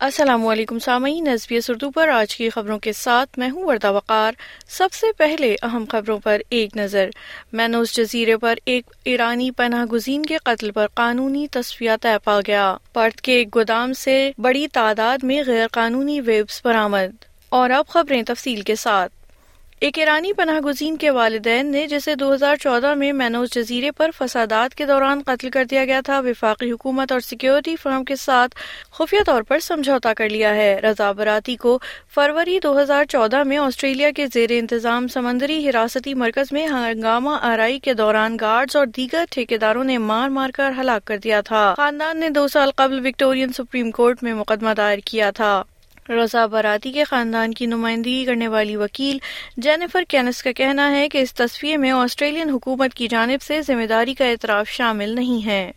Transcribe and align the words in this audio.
السلام 0.00 0.46
علیکم 0.46 0.78
سامعین 0.78 1.28
ایس 1.28 1.70
اردو 1.70 1.90
پر 1.90 2.08
آج 2.08 2.36
کی 2.36 2.50
خبروں 2.50 2.78
کے 2.78 2.92
ساتھ 2.92 3.38
میں 3.38 3.50
ہوں 3.50 3.64
وردہ 3.64 3.92
وقار۔ 3.92 4.32
سب 4.68 4.92
سے 4.92 5.06
پہلے 5.18 5.56
اہم 5.62 5.84
خبروں 5.92 6.18
پر 6.18 6.40
ایک 6.48 6.76
نظر۔ 6.76 7.10
مینوز 7.52 7.92
جزیرے 7.92 8.36
پر 8.36 8.54
ایک 8.64 8.84
ایرانی 9.04 9.50
پناہ 9.50 9.84
گزین 9.84 10.26
کے 10.26 10.36
قتل 10.36 10.70
پر 10.70 10.86
قانونی 10.94 11.46
تصفیہ 11.46 11.90
طے 12.02 12.18
پا 12.24 12.40
گیا۔ 12.46 12.76
پرت 12.92 13.20
کے 13.20 13.32
ایک 13.32 13.54
گودام 13.54 13.92
سے 13.92 14.32
بڑی 14.38 14.68
تعداد 14.68 15.18
میں 15.22 15.42
غیر 15.46 15.66
قانونی 15.72 16.20
ویبس 16.20 16.60
برآمد۔ 16.64 17.24
اور 17.48 17.70
اب 17.70 17.88
خبریں 17.88 18.22
تفصیل 18.22 18.60
کے 18.60 18.74
ساتھ۔ 18.74 19.19
ایک 19.80 19.98
ایرانی 19.98 20.32
پناہ 20.32 20.58
گزین 20.60 20.96
کے 20.96 21.10
والدین 21.10 21.66
نے 21.66 21.86
جسے 21.86 22.14
دو 22.14 22.34
ہزار 22.34 22.56
چودہ 22.56 22.94
میں 22.94 23.12
مینوز 23.12 23.50
جزیرے 23.52 23.90
پر 23.90 24.10
فسادات 24.18 24.74
کے 24.74 24.86
دوران 24.86 25.22
قتل 25.26 25.50
کر 25.50 25.64
دیا 25.64 25.84
گیا 25.84 26.00
تھا، 26.04 26.20
وفاقی 26.20 26.70
حکومت 26.72 27.12
اور 27.12 27.20
سیکیورٹی 27.20 27.76
فرم 27.76 28.04
کے 28.04 28.16
ساتھ 28.16 28.54
خفیہ 28.90 29.18
طور 29.26 29.42
پر 29.42 29.58
سمجھوتا 29.58 30.14
کر 30.14 30.28
لیا 30.28 30.54
ہے۔ 30.54 30.80
رضا 30.80 31.12
براتی 31.12 31.56
کو 31.56 31.78
فروری 32.14 32.58
دو 32.62 32.82
ہزار 32.82 33.04
چودہ 33.04 33.42
میں 33.42 33.58
آسٹریلیا 33.58 34.10
کے 34.16 34.26
زیر 34.34 34.50
انتظام 34.50 35.08
سمندری 35.08 35.68
حراستی 35.68 36.14
مرکز 36.14 36.52
میں 36.52 36.66
ہنگامہ 36.66 37.38
آرائی 37.40 37.78
کے 37.78 37.94
دوران 37.94 38.36
گارڈز 38.40 38.76
اور 38.76 38.86
دیگر 38.86 39.24
ٹھیکیداروں 39.30 39.84
نے 39.84 39.98
مار 39.98 40.28
مار 40.28 40.50
کر 40.50 40.72
ہلاک 40.80 41.04
کر 41.04 41.18
دیا 41.18 41.40
تھا۔ 41.40 41.74
خاندان 41.76 42.20
نے 42.20 42.28
دو 42.28 42.48
سال 42.48 42.70
قبل 42.76 43.06
وکٹورین 43.06 43.52
سپریم 43.52 43.90
کورٹ 43.90 44.22
میں 44.22 44.34
مقدمہ 44.34 44.70
دائر 44.76 44.98
کیا 45.04 45.30
تھا۔ 45.30 45.62
روزا 46.10 46.46
باراتی 46.46 46.92
کے 46.92 47.04
خاندان 47.04 47.50
کی 47.50 47.66
نمائندگی 47.66 48.24
کرنے 48.24 48.48
والی 48.48 48.76
وکیل 48.76 49.18
جینیفر 49.56 50.02
کینس 50.08 50.42
کا 50.42 50.52
کہنا 50.52 50.90
ہے 50.90 51.08
کہ 51.08 51.18
اس 51.18 51.34
تصویر 51.34 51.76
میں 51.76 51.90
آسٹریلین 51.90 52.50
حکومت 52.50 52.94
کی 52.94 53.08
جانب 53.08 53.42
سے 53.42 53.62
ذمہ 53.62 53.86
داری 53.86 54.14
کا 54.14 54.24
اعتراف 54.24 54.68
شامل 54.68 55.14
نہیں 55.14 55.46
ہے۔ 55.46 55.70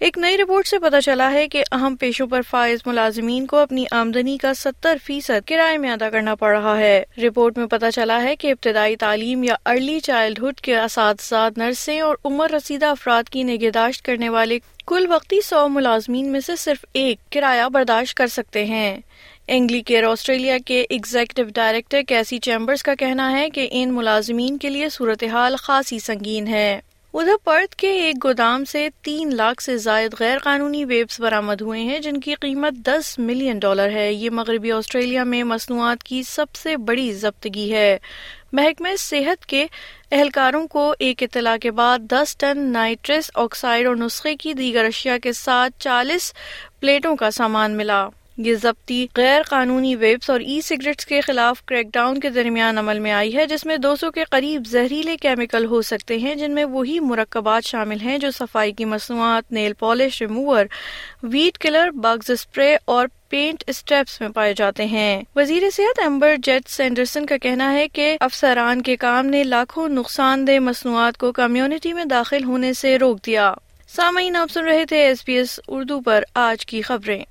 ایک 0.00 0.18
نئی 0.18 0.38
رپورٹ 0.38 0.66
سے 0.66 0.78
پتا 0.78 1.00
چلا 1.00 1.32
ہے 1.32 1.48
کہ 1.48 1.62
اہم 1.72 1.96
پیشوں 1.96 2.26
پر 2.26 2.40
فائز 2.50 2.78
ملازمین 2.86 3.46
کو 3.46 3.56
اپنی 3.56 3.84
آمدنی 3.90 4.38
کا 4.38 4.54
ستر 4.54 4.96
فیصد 5.04 5.48
کرائے 5.48 5.78
میں 5.78 5.90
ادا 5.90 6.10
کرنا 6.10 6.34
پڑ 6.34 6.58
رہا 6.58 6.78
ہے۔ 6.78 7.04
رپورٹ 7.18 7.58
میں 7.58 7.66
پتا 7.66 7.90
چلا 7.90 8.22
ہے 8.22 8.36
کہ 8.36 8.50
ابتدائی 8.50 8.96
تعلیم 8.96 9.42
یا 9.42 9.54
ارلی 9.66 10.00
چائلڈہڈ 10.00 10.60
کے 10.60 10.78
اساتذہ، 10.78 11.48
نرسیں 11.56 12.00
اور 12.00 12.16
عمر 12.24 12.50
رسیدہ 12.50 12.86
افراد 12.86 13.28
کی 13.28 13.42
نگہداشت 13.42 14.04
کرنے 14.04 14.28
والے 14.28 14.58
کل 14.86 15.06
وقتی 15.08 15.40
سو 15.40 15.68
ملازمین 15.68 16.32
میں 16.32 16.40
سے 16.40 16.56
صرف 16.56 16.84
ایک 16.92 17.32
کرایہ 17.32 17.68
برداشت 17.68 18.14
کر 18.14 18.26
سکتے 18.26 18.64
ہیں۔ 18.64 18.96
انگلی 19.48 19.80
کیئر 19.82 20.04
آسٹریلیا 20.04 20.58
کے 20.66 20.84
ایگزیکٹو 20.90 21.42
ڈائریکٹر 21.54 22.02
کیسی 22.08 22.38
چیمبرز 22.38 22.82
کا 22.82 22.94
کہنا 22.94 23.38
ہے 23.38 23.50
کہ 23.50 23.68
ان 23.70 23.94
ملازمین 23.94 24.58
کے 24.58 24.70
لیے 24.70 24.88
صورتحال 24.88 25.56
خاصی 25.56 25.98
سنگین 25.98 26.46
ہے۔ 26.46 26.80
ادھر 27.18 27.32
پرت 27.44 27.74
کے 27.74 27.90
ایک 27.90 28.24
گودام 28.24 28.64
سے 28.64 28.88
تین 29.02 29.36
لاکھ 29.36 29.62
سے 29.62 29.78
زائد 29.78 30.14
غیر 30.20 30.38
قانونی 30.38 30.84
ویبس 30.84 31.20
برآمد 31.20 31.60
ہوئے 31.60 31.80
ہیں، 31.80 31.98
جن 31.98 32.20
کی 32.20 32.34
قیمت 32.34 32.72
دس 32.72 33.18
ملین 33.18 33.58
ڈالر 33.58 33.90
ہے۔ 33.90 34.12
یہ 34.12 34.30
مغربی 34.30 34.72
آسٹریلیا 34.72 35.24
میں 35.24 35.44
مصنوعات 35.44 36.02
کی 36.02 36.22
سب 36.22 36.46
سے 36.54 36.76
بڑی 36.76 37.12
ضبطگی 37.12 37.72
ہے۔ 37.72 37.98
محکمہ 38.52 38.88
صحت 38.98 39.46
کے 39.46 39.66
اہلکاروں 40.12 40.68
کو 40.68 40.94
ایک 40.98 41.22
اطلاع 41.22 41.56
کے 41.56 41.70
بعد 41.70 41.98
دس 41.98 42.36
ٹن 42.36 42.58
نائٹریس 42.58 43.30
آکسائڈ 43.34 43.86
اور 43.86 43.96
نسخے 43.96 44.36
کی 44.36 44.52
دیگر 44.52 44.84
اشیاء 44.84 45.18
کے 45.22 45.32
ساتھ 45.32 45.72
چالیس 45.78 46.32
پلیٹوں 46.80 47.16
کا 47.16 47.30
سامان 47.30 47.76
ملا۔ 47.76 48.08
یہ 48.36 48.54
ضبطی 48.54 49.06
غیر 49.16 49.42
قانونی 49.42 49.96
ویبس 49.96 50.30
اور 50.30 50.40
ای 50.40 50.60
سگریٹس 50.60 51.06
کے 51.06 51.20
خلاف 51.20 51.64
کریک 51.64 51.86
ڈاؤن 51.92 52.20
کے 52.20 52.30
درمیان 52.30 52.78
عمل 52.78 52.98
میں 52.98 53.12
آئی 53.12 53.36
ہے، 53.36 53.46
جس 53.46 53.66
میں 53.66 53.76
دو 53.76 53.96
سو 53.96 54.10
کے 54.10 54.24
قریب 54.30 54.66
زہریلے 54.66 55.16
کیمیکل 55.16 55.64
ہو 55.64 55.82
سکتے 55.82 56.18
ہیں، 56.18 56.34
جن 56.34 56.52
میں 56.52 56.64
وہی 56.64 57.00
مرکبات 57.00 57.64
شامل 57.64 58.00
ہیں 58.00 58.18
جو 58.18 58.30
صفائی 58.30 58.72
کی 58.72 58.84
مصنوعات 58.84 59.52
nail 59.52 59.72
polish 59.72 60.22
remover 60.22 60.64
weed 61.22 61.58
killer 61.58 61.90
bugs 61.90 62.30
spray 62.30 62.76
اور 62.84 63.06
پینٹ 63.28 63.64
اسٹیپس 63.66 64.20
میں 64.20 64.28
پائے 64.28 64.54
جاتے 64.56 64.84
ہیں۔ 64.84 65.22
وزیر 65.36 65.62
صحت 65.70 65.98
ایمبر 65.98 66.34
جیٹ 66.42 66.68
سینڈرسن 66.68 67.26
کا 67.26 67.36
کہنا 67.36 67.72
ہے 67.72 67.88
کہ 67.88 68.16
افسران 68.20 68.82
کے 68.82 68.96
کام 68.96 69.26
نے 69.26 69.44
لاکھوں 69.44 69.88
نقصان 69.88 70.46
دہ 70.46 70.58
مصنوعات 70.58 71.18
کو 71.18 71.32
کمیونٹی 71.32 71.92
میں 71.92 72.04
داخل 72.04 72.44
ہونے 72.44 72.72
سے 72.72 72.98
روک 72.98 73.26
دیا۔ 73.26 73.54
سامعین، 73.88 74.36
آپ 74.36 74.50
سن 74.50 74.64
رہے 74.64 74.84
تھے 74.84 74.96
ایس 74.96 75.24
پی 75.24 75.32
ایس 75.32 75.60
اردو 75.68 76.00
پر 76.00 76.24
آج 76.34 76.66
کی 76.66 76.82
خبریں۔ 76.82 77.24